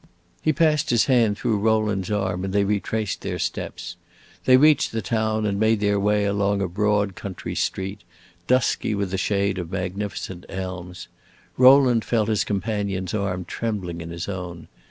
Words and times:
He 0.41 0.51
passed 0.51 0.89
his 0.89 1.05
hand 1.05 1.37
through 1.37 1.59
Rowland's 1.59 2.09
arm 2.09 2.43
and 2.43 2.51
they 2.51 2.63
retraced 2.63 3.21
their 3.21 3.37
steps. 3.37 3.97
They 4.45 4.57
reached 4.57 4.93
the 4.93 5.01
town 5.03 5.45
and 5.45 5.59
made 5.59 5.79
their 5.79 5.99
way 5.99 6.25
along 6.25 6.59
a 6.59 6.67
broad 6.67 7.13
country 7.13 7.53
street, 7.53 8.01
dusky 8.47 8.95
with 8.95 9.11
the 9.11 9.19
shade 9.19 9.59
of 9.59 9.71
magnificent 9.71 10.47
elms. 10.49 11.07
Rowland 11.55 12.03
felt 12.03 12.29
his 12.29 12.43
companion's 12.43 13.13
arm 13.13 13.45
trembling 13.45 14.01
in 14.01 14.09
his 14.09 14.27
own. 14.27 14.69